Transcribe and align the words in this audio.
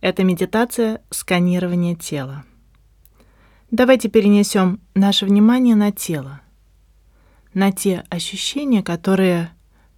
Это 0.00 0.22
медитация 0.22 1.02
сканирования 1.10 1.96
тела. 1.96 2.44
Давайте 3.70 4.08
перенесем 4.08 4.80
наше 4.94 5.26
внимание 5.26 5.74
на 5.74 5.90
тело, 5.90 6.40
на 7.52 7.72
те 7.72 8.04
ощущения, 8.08 8.82
которые 8.82 9.50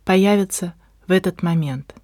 появятся 0.04 0.74
в 1.06 1.12
этот 1.12 1.42
момент. 1.42 1.94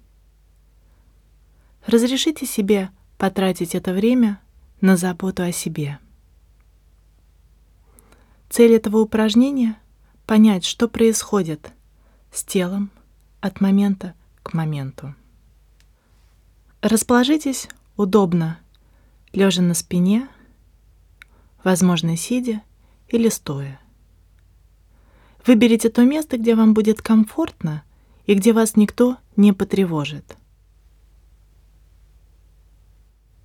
Разрешите 1.87 2.45
себе 2.45 2.89
потратить 3.17 3.73
это 3.73 3.93
время 3.93 4.39
на 4.79 4.95
заботу 4.95 5.43
о 5.43 5.51
себе. 5.51 5.99
Цель 8.49 8.73
этого 8.73 8.97
упражнения— 8.99 9.77
понять, 10.25 10.65
что 10.65 10.87
происходит 10.87 11.71
с 12.31 12.43
телом 12.43 12.91
от 13.41 13.59
момента 13.59 14.13
к 14.43 14.53
моменту. 14.53 15.15
Расположитесь 16.81 17.67
удобно, 17.97 18.59
лежа 19.33 19.61
на 19.61 19.73
спине, 19.73 20.29
возможно, 21.63 22.15
сидя 22.15 22.61
или 23.09 23.27
стоя. 23.27 23.79
Выберите 25.45 25.89
то 25.89 26.03
место, 26.03 26.37
где 26.37 26.55
вам 26.55 26.73
будет 26.73 27.01
комфортно 27.01 27.83
и 28.25 28.35
где 28.35 28.53
вас 28.53 28.75
никто 28.75 29.17
не 29.35 29.53
потревожит. 29.53 30.37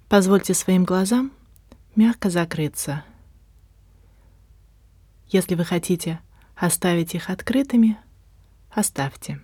Позвольте 0.09 0.53
своим 0.53 0.85
глазам 0.85 1.33
мягко 1.97 2.29
закрыться. 2.29 3.05
Если 5.29 5.55
вы 5.55 5.65
хотите 5.65 6.21
оставить 6.55 7.15
их 7.15 7.31
открытыми, 7.31 7.99
оставьте. 8.71 9.41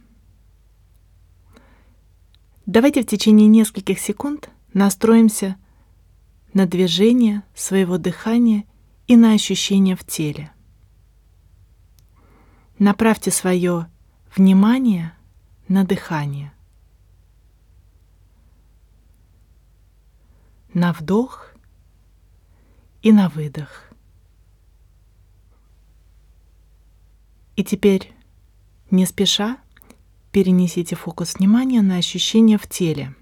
Давайте 2.66 3.02
в 3.02 3.06
течение 3.06 3.46
нескольких 3.46 3.98
секунд 3.98 4.50
настроимся 4.72 5.56
на 6.52 6.66
движение 6.66 7.42
своего 7.54 7.98
дыхания 7.98 8.64
и 9.06 9.16
на 9.16 9.32
ощущения 9.32 9.96
в 9.96 10.04
теле. 10.04 10.52
Направьте 12.78 13.30
свое 13.30 13.90
внимание 14.36 15.12
на 15.66 15.84
дыхание. 15.84 16.52
На 20.74 20.92
вдох 20.92 21.54
и 23.02 23.12
на 23.12 23.28
выдох. 23.28 23.90
И 27.56 27.64
теперь, 27.64 28.14
не 28.90 29.04
спеша, 29.06 29.58
перенесите 30.30 30.94
фокус 30.94 31.34
внимания 31.34 31.82
на 31.82 31.96
ощущения 31.96 32.58
в 32.58 32.68
теле. 32.68 33.16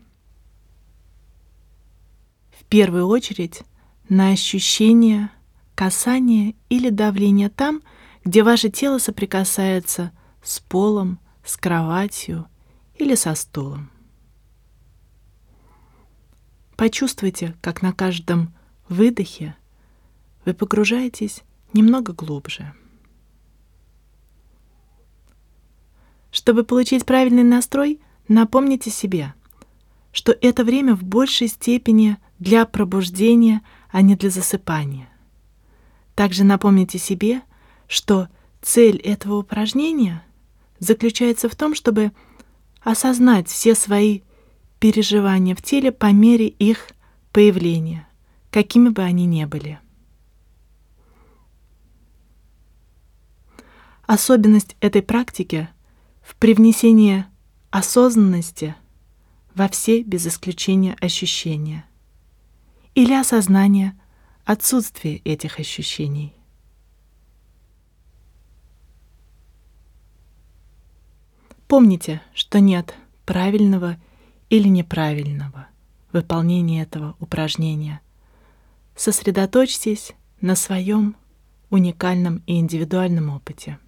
Первую 2.69 3.07
очередь 3.07 3.63
на 4.09 4.31
ощущение 4.31 5.31
касания 5.75 6.55
или 6.69 6.91
давления 6.91 7.49
там, 7.49 7.83
где 8.25 8.43
ваше 8.43 8.71
тело 8.71 8.99
соприкасается 8.99 10.13
с 10.43 10.59
полом, 10.61 11.21
с 11.45 11.57
кроватью 11.57 12.47
или 12.97 13.15
со 13.15 13.35
стулом. 13.35 13.91
Почувствуйте, 16.77 17.55
как 17.61 17.83
на 17.83 17.93
каждом 17.93 18.53
выдохе 18.89 19.57
вы 20.45 20.55
погружаетесь 20.55 21.43
немного 21.73 22.13
глубже. 22.13 22.75
Чтобы 26.31 26.65
получить 26.65 27.07
правильный 27.07 27.45
настрой, 27.45 28.01
напомните 28.29 28.91
себе, 28.91 29.35
что 30.13 30.33
это 30.33 30.65
время 30.65 30.95
в 30.95 31.03
большей 31.03 31.49
степени 31.49 32.19
для 32.39 32.67
пробуждения, 32.67 33.63
а 33.91 34.03
не 34.03 34.17
для 34.17 34.31
засыпания. 34.31 35.09
Также 36.15 36.45
напомните 36.45 36.99
себе, 36.99 37.43
что 37.89 38.29
цель 38.63 38.97
этого 38.97 39.39
упражнения 39.39 40.23
заключается 40.79 41.49
в 41.49 41.55
том, 41.55 41.75
чтобы 41.75 42.13
осознать 42.81 43.49
все 43.49 43.75
свои 43.75 44.21
переживания 44.79 45.55
в 45.55 45.63
теле 45.63 45.93
по 45.93 46.13
мере 46.13 46.49
их 46.49 46.91
появления, 47.33 48.07
какими 48.51 48.89
бы 48.89 49.03
они 49.03 49.27
ни 49.27 49.45
были. 49.45 49.81
Особенность 54.07 54.77
этой 54.81 55.03
практики 55.03 55.69
в 56.23 56.37
привнесении 56.37 57.25
осознанности 57.71 58.77
во 59.55 59.69
все 59.69 60.03
без 60.03 60.27
исключения 60.27 60.97
ощущения 61.01 61.85
или 62.97 63.13
осознание 63.13 63.95
отсутствия 64.47 65.17
этих 65.19 65.61
ощущений. 65.61 66.33
Помните, 71.69 72.23
что 72.33 72.59
нет 72.59 72.95
правильного 73.27 73.99
или 74.49 74.67
неправильного 74.69 75.67
выполнения 76.11 76.83
этого 76.83 77.17
упражнения. 77.21 78.01
Сосредоточьтесь 78.95 80.13
на 80.41 80.57
своем 80.57 81.17
уникальном 81.69 82.43
и 82.47 82.59
индивидуальном 82.59 83.29
опыте. 83.29 83.79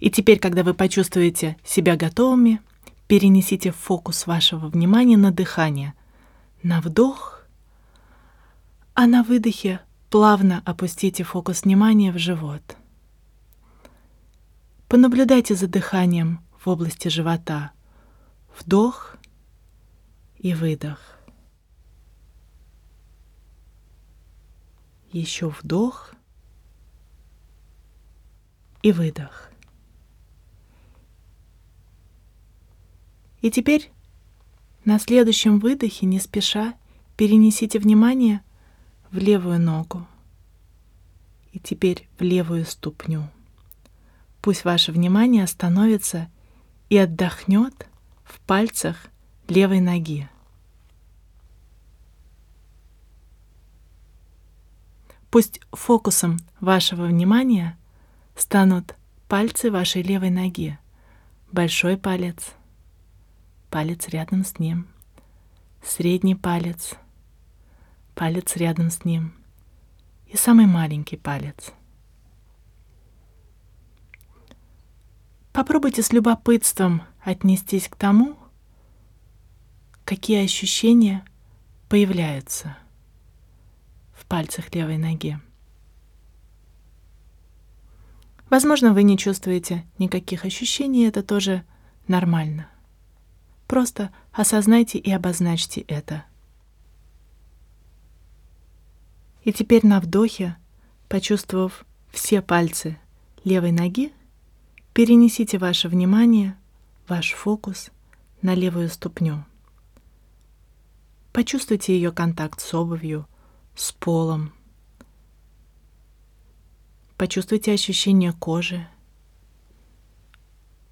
И 0.00 0.10
теперь, 0.10 0.40
когда 0.40 0.64
вы 0.64 0.74
почувствуете 0.74 1.56
себя 1.64 1.94
готовыми, 1.96 2.60
перенесите 3.06 3.70
фокус 3.70 4.26
вашего 4.26 4.66
внимания 4.66 5.16
на 5.16 5.30
дыхание, 5.30 5.94
на 6.64 6.80
вдох, 6.80 7.31
а 8.94 9.06
на 9.06 9.22
выдохе 9.22 9.80
плавно 10.10 10.62
опустите 10.64 11.24
фокус 11.24 11.62
внимания 11.62 12.12
в 12.12 12.18
живот. 12.18 12.76
Понаблюдайте 14.88 15.54
за 15.54 15.68
дыханием 15.68 16.40
в 16.58 16.68
области 16.68 17.08
живота. 17.08 17.72
Вдох 18.58 19.16
и 20.36 20.52
выдох. 20.52 21.18
Еще 25.10 25.48
вдох 25.48 26.14
и 28.82 28.92
выдох. 28.92 29.50
И 33.40 33.50
теперь 33.50 33.90
на 34.84 34.98
следующем 34.98 35.58
выдохе, 35.58 36.06
не 36.06 36.20
спеша, 36.20 36.74
перенесите 37.16 37.78
внимание 37.78 38.42
в 39.12 39.18
левую 39.18 39.60
ногу. 39.60 40.06
И 41.52 41.60
теперь 41.60 42.08
в 42.18 42.22
левую 42.22 42.64
ступню. 42.64 43.30
Пусть 44.40 44.64
ваше 44.64 44.90
внимание 44.90 45.44
остановится 45.44 46.28
и 46.88 46.96
отдохнет 46.96 47.86
в 48.24 48.40
пальцах 48.40 48.96
левой 49.46 49.80
ноги. 49.80 50.28
Пусть 55.30 55.60
фокусом 55.70 56.38
вашего 56.58 57.04
внимания 57.04 57.78
станут 58.34 58.96
пальцы 59.28 59.70
вашей 59.70 60.02
левой 60.02 60.30
ноги, 60.30 60.78
большой 61.52 61.96
палец— 61.96 62.54
палец 63.72 64.06
рядом 64.08 64.44
с 64.44 64.58
ним, 64.58 64.86
средний 65.82 66.34
палец, 66.34 66.92
палец 68.14 68.56
рядом 68.56 68.90
с 68.90 69.04
ним 69.04 69.34
и 70.26 70.36
самый 70.36 70.66
маленький 70.66 71.16
палец. 71.16 71.72
Попробуйте 75.52 76.02
с 76.02 76.12
любопытством 76.12 77.02
отнестись 77.22 77.88
к 77.88 77.96
тому, 77.96 78.36
какие 80.04 80.44
ощущения 80.44 81.24
появляются 81.88 82.76
в 84.14 84.24
пальцах 84.24 84.74
левой 84.74 84.96
ноги. 84.96 85.38
Возможно, 88.48 88.92
вы 88.92 89.02
не 89.02 89.18
чувствуете 89.18 89.86
никаких 89.98 90.44
ощущений, 90.44 91.04
это 91.04 91.22
тоже 91.22 91.64
нормально. 92.08 92.68
Просто 93.66 94.10
осознайте 94.32 94.98
и 94.98 95.10
обозначьте 95.10 95.82
это. 95.82 96.24
И 99.44 99.52
теперь 99.52 99.86
на 99.86 100.00
вдохе, 100.00 100.56
почувствовав 101.08 101.84
все 102.10 102.42
пальцы 102.42 102.98
левой 103.44 103.72
ноги, 103.72 104.12
перенесите 104.92 105.58
ваше 105.58 105.88
внимание, 105.88 106.56
ваш 107.08 107.32
фокус 107.32 107.90
на 108.40 108.54
левую 108.54 108.88
ступню. 108.88 109.44
Почувствуйте 111.32 111.94
ее 111.94 112.12
контакт 112.12 112.60
с 112.60 112.74
обувью, 112.74 113.26
с 113.74 113.92
полом. 113.92 114.52
Почувствуйте 117.16 117.72
ощущение 117.72 118.32
кожи. 118.32 118.86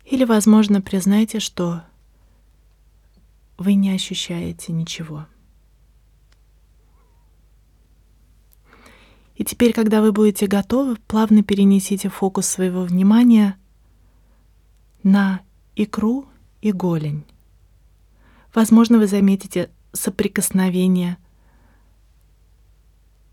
Или, 0.05 0.25
возможно, 0.25 0.81
признайте, 0.81 1.41
что 1.41 1.83
вы 3.59 3.75
не 3.75 3.91
ощущаете 3.91 4.73
ничего. 4.73 5.27
И 9.41 9.45
теперь, 9.45 9.73
когда 9.73 10.03
вы 10.03 10.13
будете 10.13 10.47
готовы, 10.47 10.97
плавно 11.07 11.43
перенесите 11.43 12.11
фокус 12.11 12.47
своего 12.47 12.83
внимания 12.83 13.57
на 15.03 15.41
икру 15.77 16.29
и 16.61 16.73
голень. 16.73 17.25
Возможно, 18.53 18.99
вы 18.99 19.07
заметите 19.07 19.71
соприкосновение 19.95 21.17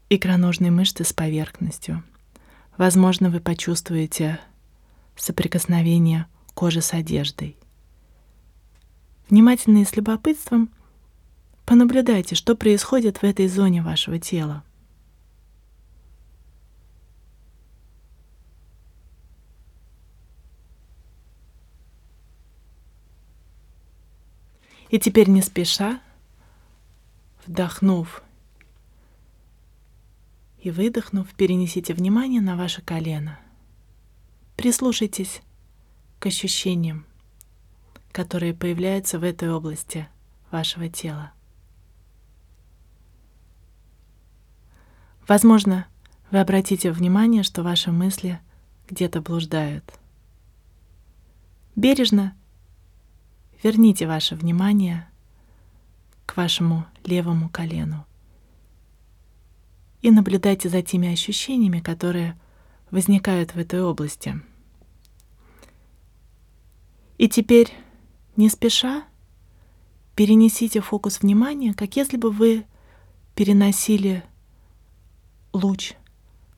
икроножной 0.09 0.69
мышцы 0.69 1.03
с 1.03 1.11
поверхностью. 1.11 2.05
Возможно, 2.77 3.29
вы 3.29 3.41
почувствуете 3.41 4.39
соприкосновение 5.17 6.27
кожи 6.53 6.79
с 6.79 6.93
одеждой. 6.93 7.57
Внимательно 9.29 9.79
и 9.79 9.83
с 9.83 9.93
любопытством 9.97 10.69
понаблюдайте, 11.65 12.35
что 12.35 12.55
происходит 12.55 13.17
в 13.17 13.23
этой 13.25 13.49
зоне 13.49 13.81
вашего 13.81 14.19
тела. 14.19 14.63
И 24.89 24.99
теперь 24.99 25.29
не 25.29 25.41
спеша, 25.41 25.99
вдохнув 27.45 28.23
и 30.61 30.71
выдохнув, 30.71 31.33
перенесите 31.33 31.93
внимание 31.93 32.41
на 32.41 32.55
ваше 32.55 32.81
колено. 32.81 33.39
Прислушайтесь 34.55 35.41
к 36.19 36.25
ощущениям, 36.25 37.05
которые 38.11 38.53
появляются 38.53 39.19
в 39.19 39.23
этой 39.23 39.51
области 39.51 40.07
вашего 40.51 40.89
тела. 40.89 41.31
Возможно, 45.27 45.85
вы 46.31 46.39
обратите 46.39 46.91
внимание, 46.91 47.43
что 47.43 47.61
ваши 47.61 47.91
мысли 47.91 48.39
где-то 48.89 49.21
блуждают. 49.21 49.83
Бережно 51.75 52.35
верните 53.63 54.07
ваше 54.07 54.35
внимание 54.35 55.07
к 56.25 56.37
вашему 56.37 56.85
левому 57.03 57.49
колену 57.49 58.05
и 60.01 60.11
наблюдайте 60.11 60.69
за 60.69 60.81
теми 60.81 61.11
ощущениями, 61.11 61.79
которые 61.79 62.37
возникают 62.91 63.55
в 63.55 63.59
этой 63.59 63.81
области. 63.81 64.39
И 67.17 67.27
теперь, 67.27 67.73
не 68.35 68.49
спеша, 68.49 69.03
перенесите 70.15 70.81
фокус 70.81 71.21
внимания, 71.21 71.73
как 71.73 71.95
если 71.95 72.17
бы 72.17 72.31
вы 72.31 72.65
переносили 73.35 74.23
луч 75.51 75.93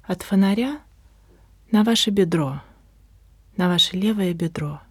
от 0.04 0.22
фонаря 0.22 0.81
на 1.72 1.84
ваше 1.84 2.10
бедро, 2.10 2.62
на 3.56 3.69
ваше 3.69 3.95
левое 3.95 4.34
бедро. 4.34 4.81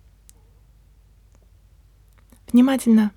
Внимательно 2.53 3.13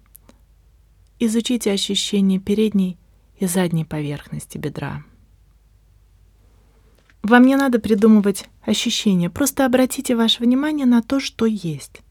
изучите 1.19 1.72
ощущения 1.72 2.39
передней 2.39 2.98
и 3.39 3.45
задней 3.45 3.86
поверхности 3.86 4.57
бедра. 4.57 5.04
Вам 7.24 7.45
не 7.45 7.56
надо 7.56 7.80
придумывать 7.80 8.50
ощущения, 8.63 9.30
просто 9.30 9.66
обратите 9.66 10.16
ваше 10.16 10.44
внимание 10.44 10.86
на 10.86 11.01
то, 11.01 11.19
что 11.19 11.45
есть. 11.45 12.01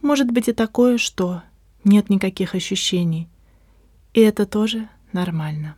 Может 0.00 0.30
быть 0.30 0.48
и 0.48 0.52
такое, 0.52 0.96
что 0.96 1.42
нет 1.82 2.08
никаких 2.08 2.54
ощущений, 2.54 3.28
и 4.14 4.20
это 4.20 4.46
тоже 4.46 4.88
нормально. 5.12 5.76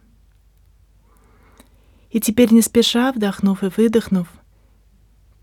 И 2.10 2.20
теперь 2.20 2.52
не 2.52 2.62
спеша, 2.62 3.10
вдохнув 3.10 3.64
и 3.64 3.68
выдохнув, 3.68 4.28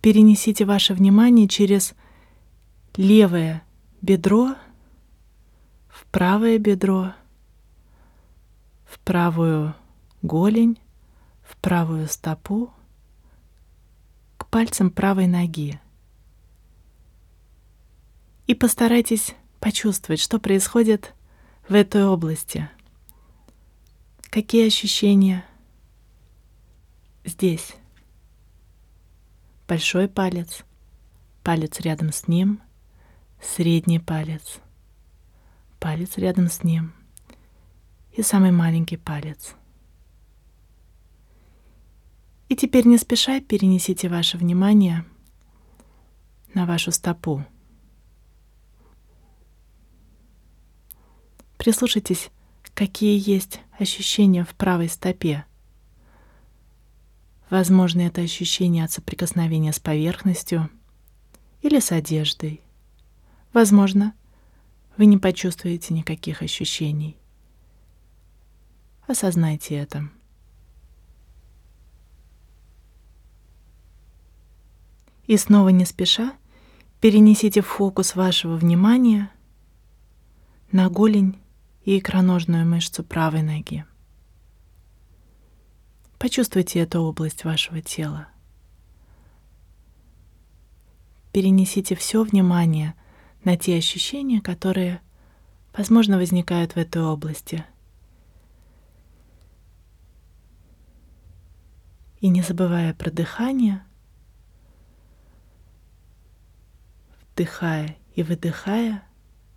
перенесите 0.01 0.65
ваше 0.65 0.93
внимание 0.93 1.47
через 1.47 1.93
левое 2.95 3.62
бедро 4.03 4.55
в 5.87 6.05
правое 6.07 6.59
бедро, 6.59 7.13
в 8.85 8.99
правую 8.99 9.73
голень, 10.21 10.77
в 11.41 11.55
правую 11.55 12.09
стопу, 12.09 12.73
к 14.35 14.45
пальцам 14.47 14.91
правой 14.91 15.27
ноги. 15.27 15.79
И 18.45 18.53
постарайтесь 18.53 19.35
почувствовать, 19.61 20.19
что 20.19 20.37
происходит 20.37 21.13
в 21.69 21.73
этой 21.73 22.03
области. 22.05 22.69
Какие 24.23 24.67
ощущения 24.67 25.45
здесь? 27.23 27.73
Большой 29.65 30.09
палец, 30.09 30.65
палец 31.41 31.79
рядом 31.79 32.11
с 32.11 32.27
ним, 32.27 32.59
средний 33.43 33.99
палец, 33.99 34.59
палец 35.79 36.17
рядом 36.17 36.49
с 36.49 36.63
ним 36.63 36.93
и 38.11 38.21
самый 38.21 38.51
маленький 38.51 38.97
палец— 38.97 39.55
и 42.53 42.55
теперь 42.55 42.85
не 42.85 42.99
спеша 42.99 43.41
перенесите 43.41 44.09
ваше 44.09 44.37
внимание 44.37 45.05
на 46.53 46.67
вашу 46.67 46.91
стопу. 46.91 47.43
Прислушайтесь, 51.57 52.29
какие 52.75 53.19
есть 53.27 53.59
ощущения 53.79 54.43
в 54.43 54.53
правой 54.53 54.87
стопе. 54.87 55.45
Возможно, 57.49 58.01
это 58.01 58.21
ощущение 58.21 58.85
от 58.85 58.91
соприкосновения 58.91 59.73
с 59.73 59.79
поверхностью 59.79 60.69
или 61.63 61.79
с 61.79 61.91
одеждой. 61.91 62.61
Возможно, 63.53 64.13
вы 64.97 65.05
не 65.05 65.17
почувствуете 65.17 65.93
никаких 65.93 66.41
ощущений. 66.41 67.15
Осознайте 69.07 69.75
это. 69.75 70.09
И 75.27 75.37
снова 75.37 75.69
не 75.69 75.85
спеша 75.85 76.33
перенесите 76.99 77.61
фокус 77.61 78.15
вашего 78.15 78.55
внимания 78.55 79.29
на 80.71 80.89
голень 80.89 81.39
и 81.85 81.99
икроножную 81.99 82.65
мышцу 82.65 83.03
правой 83.03 83.43
ноги. 83.43 83.85
Почувствуйте 86.17 86.79
эту 86.79 87.01
область 87.01 87.43
вашего 87.43 87.81
тела. 87.81 88.29
Перенесите 91.31 91.95
все 91.95 92.23
внимание 92.23 92.95
на 93.43 93.57
те 93.57 93.77
ощущения, 93.77 94.41
которые, 94.41 95.01
возможно, 95.75 96.17
возникают 96.17 96.73
в 96.73 96.77
этой 96.77 97.01
области. 97.01 97.65
И 102.19 102.29
не 102.29 102.41
забывая 102.41 102.93
про 102.93 103.11
дыхание, 103.11 103.83
Вдыхая 107.33 107.97
и 108.13 108.21
выдыхая, 108.21 109.03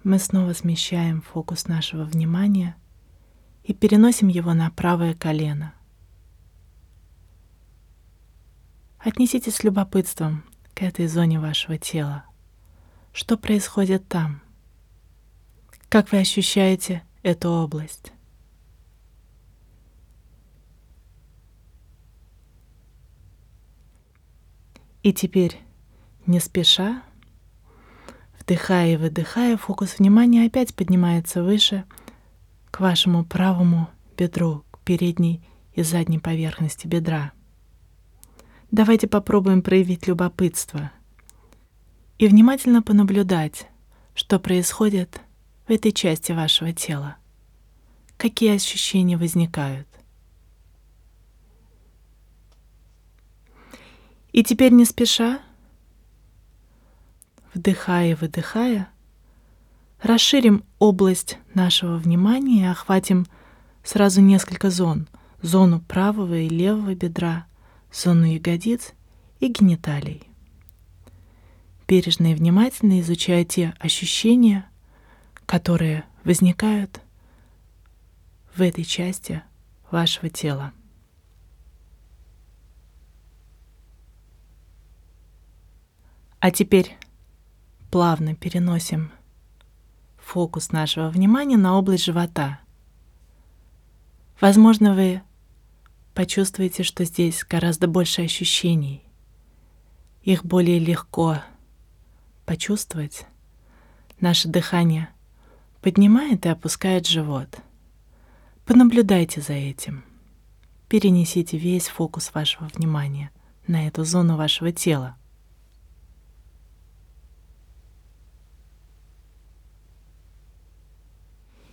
мы 0.03 0.19
снова 0.19 0.55
смещаем 0.55 1.21
фокус 1.21 1.67
нашего 1.67 2.05
внимания 2.05 2.75
и 3.65 3.75
переносим 3.75 4.29
его 4.29 4.55
на 4.55 4.71
правое 4.71 5.13
колено. 5.13 5.75
Отнеситесь 8.99 9.57
с 9.57 9.63
любопытством 9.63 10.43
к 10.75 10.83
этой 10.83 11.07
зоне 11.07 11.39
вашего 11.39 11.77
тела. 11.77 12.25
Что 13.17 13.39
происходит 13.39 14.07
там? 14.09 14.43
Как 15.89 16.13
вы 16.13 16.19
ощущаете 16.19 17.03
эту 17.23 17.49
область? 17.49 18.13
И 25.03 25.15
теперь, 25.15 25.59
не 26.27 26.41
спеша, 26.41 27.03
Вдыхая 28.39 28.93
и 28.93 28.97
выдыхая, 28.97 29.57
фокус 29.57 29.99
внимания 29.99 30.45
опять 30.45 30.75
поднимается 30.75 31.43
выше, 31.43 31.85
к 32.71 32.81
вашему 32.81 33.25
правому 33.25 33.89
бедру, 34.19 34.67
к 34.71 34.81
передней 34.81 35.43
и 35.73 35.83
задней 35.83 36.19
поверхности 36.19 36.87
бедра. 36.87 37.33
Давайте 38.71 39.09
попробуем 39.09 39.63
проявить 39.63 40.07
любопытство 40.07 40.93
и 42.19 42.29
внимательно 42.29 42.83
понаблюдать, 42.83 43.69
что 44.15 44.39
происходит 44.39 45.21
в 45.67 45.71
этой 45.71 45.93
части 45.93 46.33
вашего 46.33 46.73
тела. 46.73 47.17
Какие 48.17 48.55
ощущения 48.55 49.17
возникают. 49.17 49.89
И 54.33 54.43
теперь 54.43 54.73
не 54.73 54.85
спеша 54.85 55.41
вдыхая 57.57 58.11
и 58.11 58.15
выдыхая, 58.15 58.89
расширим 60.03 60.63
область 60.79 61.39
нашего 61.55 61.97
внимания 61.97 62.63
и 62.63 62.71
охватим 62.71 63.27
сразу 63.83 64.21
несколько 64.21 64.71
зон. 64.71 65.09
зону 65.43 65.81
правого 65.81 66.35
и 66.35 66.49
левого 66.49 66.95
бедра, 66.95 67.47
зону 67.93 68.25
ягодиц 68.25 68.93
и 69.39 69.49
гениталий. 69.49 70.26
Бережно 71.89 72.33
и 72.33 72.35
внимательно 72.35 73.01
изучая 73.01 73.45
те 73.45 73.75
ощущения, 73.79 74.69
которые 75.47 76.05
возникают 76.25 77.01
в 78.55 78.61
этой 78.61 78.85
части 78.85 79.43
вашего 79.91 80.29
тела. 80.29 80.73
А 86.41 86.51
теперь 86.51 86.97
плавно 87.91 88.35
переносим 88.35 89.11
фокус 90.17 90.73
нашего 90.73 91.09
внимания 91.09 91.57
на 91.57 91.79
область 91.79 92.05
живота. 92.05 92.61
Возможно, 94.41 94.95
вы 94.95 95.23
почувствуете, 96.15 96.83
что 96.83 97.05
здесь 97.05 97.45
гораздо 97.45 97.87
больше 97.87 98.23
ощущений. 98.23 99.03
Их 100.23 100.45
более 100.45 100.79
легко 100.79 101.43
почувствовать. 102.47 103.27
Наше 104.21 104.49
дыхание 104.49 105.11
поднимает 105.83 106.47
и 106.47 106.49
опускает 106.49 107.07
живот. 107.07 107.59
Понаблюдайте 108.65 109.41
за 109.43 109.53
этим. 109.53 110.05
Перенесите 110.89 111.59
весь 111.59 111.89
фокус 111.89 112.33
вашего 112.33 112.69
внимания 112.69 113.31
на 113.67 113.87
эту 113.87 114.05
зону 114.05 114.37
вашего 114.37 114.73
тела. 114.73 115.17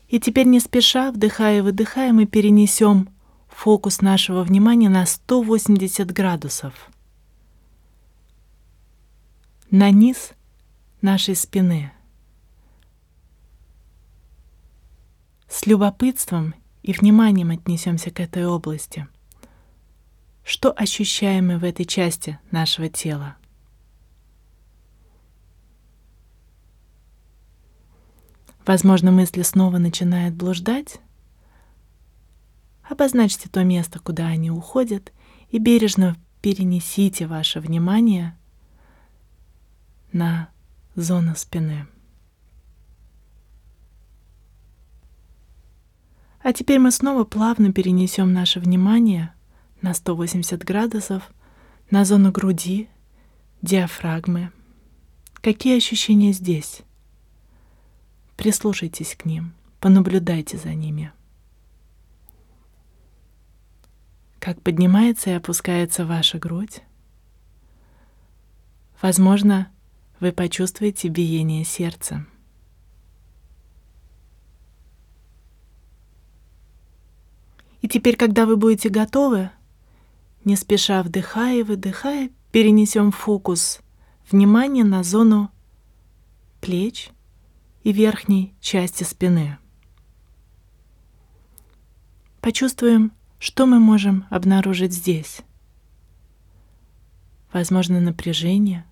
И 0.10 0.20
теперь 0.20 0.46
не 0.46 0.60
спеша, 0.60 1.12
вдыхая 1.12 1.60
и 1.60 1.62
выдыхая, 1.62 2.14
мы 2.14 2.28
перенесем 2.28 3.10
фокус 3.48 4.02
нашего 4.02 4.44
внимания 4.44 4.90
на 4.90 5.06
180 5.08 6.12
градусов. 6.12 6.90
На 9.72 9.90
низ 9.90 10.34
нашей 11.04 11.36
спины. 11.36 11.92
С 15.50 15.68
любопытством 15.68 16.56
и 16.82 16.94
вниманием 16.94 17.52
отнесемся 17.52 18.10
к 18.10 18.20
этой 18.22 18.48
области. 18.48 19.08
Что 20.46 20.72
ощущаем 20.72 21.48
мы 21.48 21.58
в 21.58 21.66
этой 21.66 21.86
части 21.86 22.40
нашего 22.52 22.88
тела? 22.88 23.36
Возможно, 28.66 29.12
мысли 29.12 29.42
снова 29.42 29.78
начинают 29.78 30.36
блуждать. 30.36 31.02
Обозначьте 32.90 33.50
то 33.50 33.62
место, 33.64 34.00
куда 34.00 34.28
они 34.28 34.52
уходят, 34.52 35.12
и 35.50 35.60
бережно 35.60 36.16
перенесите 36.42 37.28
ваше 37.28 37.60
внимание 37.60 38.38
на 40.14 40.53
зону 40.96 41.36
спины. 41.36 41.88
А 46.42 46.52
теперь 46.52 46.80
мы 46.80 46.92
снова 46.92 47.24
плавно 47.24 47.72
перенесем 47.72 48.34
наше 48.34 48.60
внимание 48.60 49.34
на 49.82 49.94
180 49.94 50.64
градусов 50.64 51.32
на 51.90 52.04
зону 52.04 52.32
груди, 52.32 52.90
диафрагмы. 53.62 54.52
Какие 55.36 55.78
ощущения 55.78 56.34
здесь? 56.34 56.82
Прислушайтесь 58.36 59.16
к 59.16 59.26
ним, 59.26 59.54
понаблюдайте 59.80 60.58
за 60.58 60.74
ними. 60.74 61.14
Как 64.40 64.62
поднимается 64.62 65.30
и 65.30 65.34
опускается 65.34 66.06
ваша 66.06 66.40
грудь. 66.40 66.82
Возможно, 69.02 69.70
вы 70.20 70.32
почувствуете 70.32 71.08
биение 71.08 71.64
сердца. 71.64 72.26
И 77.82 77.88
теперь, 77.88 78.16
когда 78.16 78.46
вы 78.46 78.56
будете 78.56 78.90
готовы, 78.90 79.50
не 80.46 80.56
спеша 80.56 81.04
вдыхая 81.04 81.60
и 81.60 81.64
выдыхая, 81.64 82.30
перенесем 82.52 83.12
фокус 83.12 83.82
внимания 84.32 84.84
на 84.84 85.04
зону 85.04 85.52
плеч– 86.62 87.10
и 87.84 87.92
верхней 87.92 88.56
части 88.60 89.04
спины. 89.04 89.58
Почувствуем, 92.42 93.12
что 93.40 93.66
мы 93.66 93.80
можем 93.80 94.26
обнаружить 94.30 94.94
здесь. 94.94 95.42
Возможно, 97.52 98.00
напряжение, 98.00 98.86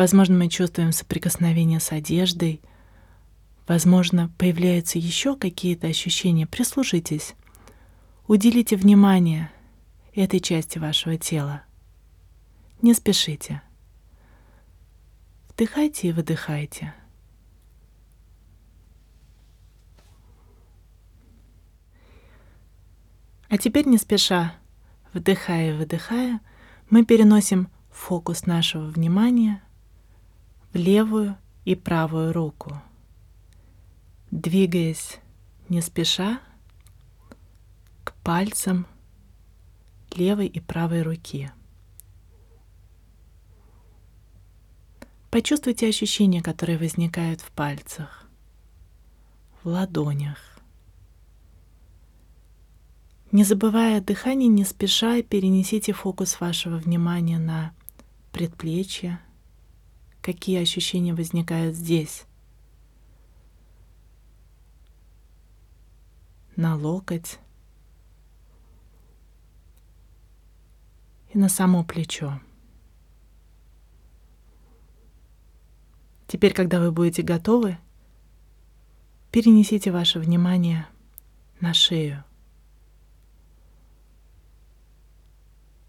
возможно, 0.00 0.34
мы 0.34 0.48
чувствуем 0.48 0.92
соприкосновение 0.92 1.78
с 1.78 1.92
одеждой, 1.92 2.62
возможно, 3.68 4.32
появляются 4.38 4.98
еще 4.98 5.36
какие-то 5.36 5.88
ощущения. 5.88 6.46
Прислушайтесь, 6.46 7.34
уделите 8.26 8.76
внимание 8.76 9.52
этой 10.14 10.40
части 10.40 10.78
вашего 10.78 11.18
тела. 11.18 11.64
Не 12.80 12.94
спешите. 12.94 13.60
Вдыхайте 15.50 16.08
и 16.08 16.12
выдыхайте. 16.12 16.94
А 23.50 23.58
теперь 23.58 23.86
не 23.86 23.98
спеша, 23.98 24.54
вдыхая 25.12 25.74
и 25.74 25.76
выдыхая, 25.76 26.40
мы 26.88 27.04
переносим 27.04 27.68
фокус 27.90 28.46
нашего 28.46 28.86
внимания 28.86 29.62
в 30.72 30.76
левую 30.76 31.36
и 31.64 31.74
правую 31.74 32.32
руку, 32.32 32.80
двигаясь 34.30 35.18
не 35.68 35.80
спеша 35.80 36.40
к 38.04 38.14
пальцам 38.22 38.86
левой 40.12 40.46
и 40.46 40.60
правой 40.60 41.02
руки. 41.02 41.50
Почувствуйте 45.30 45.88
ощущения, 45.88 46.42
которые 46.42 46.76
возникают 46.76 47.40
в 47.40 47.52
пальцах, 47.52 48.26
в 49.62 49.68
ладонях. 49.68 50.58
Не 53.30 53.44
забывая 53.44 54.00
дыхание, 54.00 54.48
не 54.48 54.64
спеша, 54.64 55.22
перенесите 55.22 55.92
фокус 55.92 56.40
вашего 56.40 56.78
внимания 56.78 57.38
на 57.38 57.72
предплечье. 58.32 59.20
Какие 60.22 60.60
ощущения 60.60 61.14
возникают 61.14 61.74
здесь? 61.74 62.24
На 66.56 66.76
локоть 66.76 67.38
и 71.32 71.38
на 71.38 71.48
само 71.48 71.84
плечо. 71.84 72.40
Теперь, 76.26 76.52
когда 76.52 76.80
вы 76.80 76.92
будете 76.92 77.22
готовы, 77.22 77.78
перенесите 79.32 79.90
ваше 79.90 80.20
внимание 80.20 80.86
на 81.60 81.72
шею. 81.72 82.24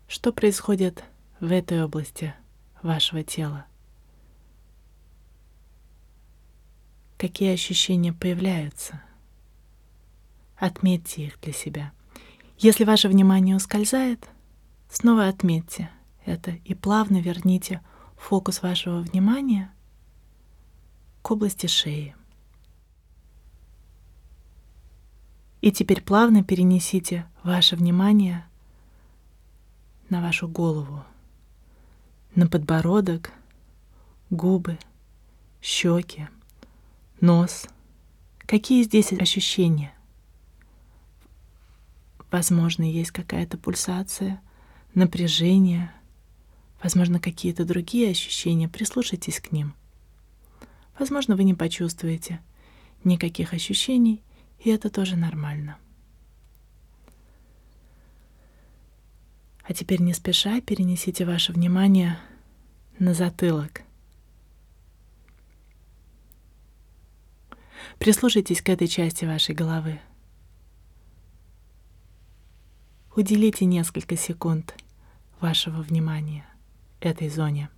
Что 0.07 0.31
происходит 0.31 1.03
в 1.39 1.51
этой 1.51 1.83
области 1.83 2.33
вашего 2.81 3.23
тела? 3.23 3.65
Какие 7.21 7.53
ощущения 7.53 8.13
появляются? 8.13 8.99
Отметьте 10.57 11.27
их 11.27 11.39
для 11.39 11.53
себя. 11.53 11.91
Если 12.57 12.83
ваше 12.83 13.09
внимание 13.09 13.55
ускользает, 13.55 14.27
снова 14.89 15.27
отметьте 15.27 15.91
это 16.25 16.49
и 16.65 16.73
плавно 16.73 17.21
верните 17.21 17.79
фокус 18.17 18.63
вашего 18.63 19.01
внимания 19.01 19.71
к 21.21 21.29
области 21.29 21.67
шеи. 21.67 22.15
И 25.61 25.71
теперь 25.71 26.01
плавно 26.01 26.43
перенесите 26.43 27.27
ваше 27.43 27.75
внимание 27.75 28.47
на 30.09 30.23
вашу 30.23 30.47
голову, 30.47 31.03
на 32.33 32.47
подбородок, 32.47 33.31
губы, 34.31 34.79
щеки, 35.61 36.27
нос. 37.21 37.67
Какие 38.39 38.83
здесь 38.83 39.13
ощущения? 39.13 39.93
Возможно, 42.31 42.83
есть 42.83 43.11
какая-то 43.11 43.57
пульсация, 43.57 44.41
напряжение, 44.93 45.91
возможно, 46.81 47.19
какие-то 47.19 47.65
другие 47.65 48.09
ощущения. 48.11 48.67
Прислушайтесь 48.67 49.39
к 49.39 49.51
ним. 49.51 49.75
Возможно, 50.97 51.35
вы 51.35 51.43
не 51.43 51.53
почувствуете 51.53 52.41
никаких 53.03 53.53
ощущений, 53.53 54.23
и 54.59 54.69
это 54.69 54.89
тоже 54.89 55.15
нормально. 55.15 55.77
А 59.63 59.73
теперь 59.73 60.01
не 60.01 60.13
спеша 60.13 60.59
перенесите 60.61 61.25
ваше 61.25 61.53
внимание 61.53 62.19
на 62.99 63.13
затылок. 63.13 63.83
Прислушайтесь 68.01 68.63
к 68.63 68.69
этой 68.69 68.87
части 68.87 69.25
вашей 69.25 69.53
головы. 69.53 70.01
Уделите 73.15 73.65
несколько 73.65 74.17
секунд 74.17 74.73
вашего 75.39 75.83
внимания 75.83 76.43
этой 76.99 77.29
зоне. 77.29 77.69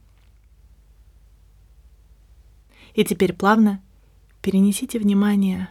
И 2.93 3.03
теперь 3.03 3.33
плавно 3.33 3.83
перенесите 4.41 4.97
внимание 4.97 5.67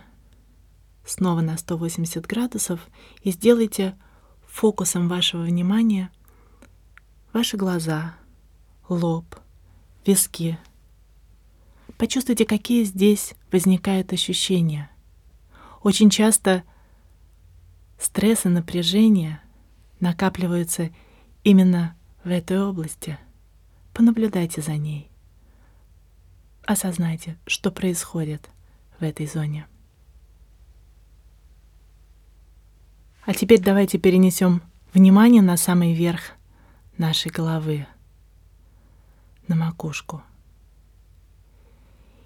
снова 1.07 1.41
на 1.41 1.57
180 1.57 2.27
градусов 2.27 2.87
и 3.23 3.31
сделайте 3.31 3.97
фокусом 4.47 5.09
вашего 5.09 5.45
внимания 5.45 6.11
ваши 7.33 7.57
глаза, 7.57 8.17
лоб, 8.91 9.35
виски. 10.05 10.59
Почувствуйте, 11.97 12.45
какие 12.45 12.85
здесь 12.85 13.35
возникают 13.53 14.13
ощущения. 14.13 14.91
Очень 15.83 16.11
часто 16.11 16.65
стресс 17.99 18.47
и 18.47 18.49
напряжение 18.49 19.41
накапливаются 20.01 20.91
именно 21.45 21.97
в 22.25 22.29
этой 22.29 22.61
области. 22.61 23.19
Понаблюдайте 23.93 24.63
за 24.63 24.77
ней. 24.77 25.11
Осознайте, 26.65 27.39
что 27.47 27.71
происходит 27.71 28.49
в 28.99 29.05
этой 29.05 29.27
зоне. 29.27 29.67
А 33.25 33.35
теперь 33.35 33.61
давайте 33.61 33.99
перенесем 33.99 34.63
внимание 34.93 35.43
на 35.43 35.57
самый 35.57 35.93
верх 35.93 36.33
нашей 36.99 37.31
головы, 37.31 37.87
на 39.47 39.55
макушку. 39.55 40.23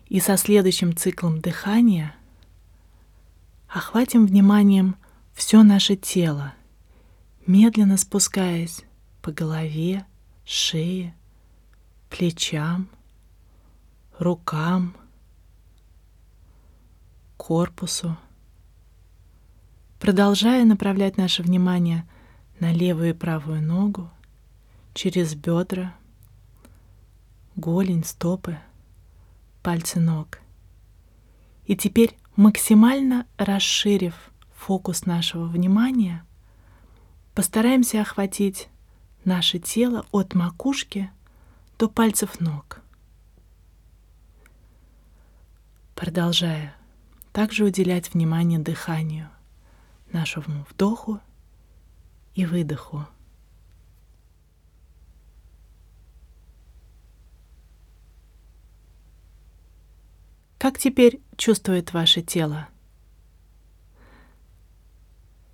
И 0.09 0.21
со 0.21 0.37
следующим 0.37 0.97
циклом 0.97 1.41
дыхания 1.41 2.15
охватим 3.69 4.27
вниманием 4.27 4.97
все 5.35 5.63
наше 5.63 5.97
тело, 5.97 6.55
медленно 7.47 7.97
спускаясь 7.97 8.85
по 9.21 9.33
голове, 9.33 10.07
шее, 10.45 11.15
плечам, 12.09 12.89
рукам, 14.19 14.97
корпусу, 17.37 18.17
продолжая 19.99 20.65
направлять 20.65 21.17
наше 21.17 21.43
внимание 21.43 22.07
на 22.61 22.73
левую 22.73 23.11
и 23.11 23.13
правую 23.13 23.61
ногу, 23.61 24.09
через 24.95 25.35
бедра, 25.35 25.95
голень, 27.57 28.05
стопы, 28.05 28.59
пальцы 29.67 29.99
ног. 29.99 30.39
И 31.65 31.75
теперь 31.75 32.17
максимально 32.37 33.27
расширив 33.37 34.15
фокус 34.55 35.07
нашего 35.07 35.47
внимания, 35.47 36.25
постараемся 37.35 38.01
охватить 38.01 38.69
наше 39.25 39.59
тело 39.59 40.07
от 40.13 40.37
макушки 40.37 41.11
до 41.81 41.89
пальцев 41.89 42.39
ног. 42.39 42.81
Продолжая 45.97 46.77
также 47.33 47.65
уделять 47.65 48.15
внимание 48.15 48.61
дыханию, 48.61 49.29
нашему 50.13 50.65
вдоху 50.71 51.19
и 52.37 52.47
выдоху. 52.47 53.05
Как 60.59 60.79
теперь 60.79 61.21
чувствует 61.37 61.93
ваше 61.93 62.23
тело? 62.23 62.69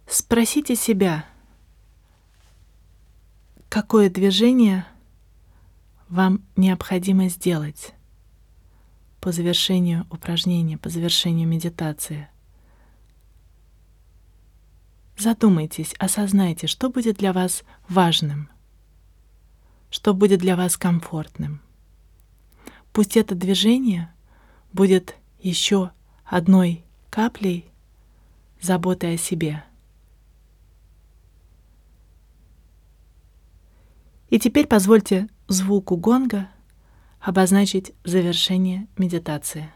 Спросите 0.06 0.76
себя, 0.76 1.26
какое 3.68 4.10
движение 4.10 4.86
вам 6.08 6.44
необходимо 6.56 7.28
сделать 7.28 7.94
по 9.20 9.32
завершению 9.32 10.06
упражнения, 10.10 10.78
по 10.78 10.88
завершению 10.88 11.48
медитации. 11.48 12.28
Задумайтесь, 15.16 15.94
осознайте, 15.98 16.66
что 16.66 16.90
будет 16.90 17.16
для 17.16 17.32
вас 17.32 17.64
важным, 17.88 18.48
что 19.90 20.14
будет 20.14 20.40
для 20.40 20.56
вас 20.56 20.76
комфортным. 20.76 21.60
Пусть 22.92 23.16
это 23.16 23.34
движение 23.34 24.12
будет 24.72 25.16
еще 25.40 25.90
одной 26.24 26.84
каплей 27.10 27.70
заботы 28.60 29.14
о 29.14 29.16
себе. 29.16 29.64
И 34.30 34.38
теперь 34.38 34.66
позвольте 34.66 35.28
звуку 35.48 35.96
гонга 35.96 36.48
обозначить 37.20 37.92
завершение 38.04 38.86
медитации. 38.96 39.70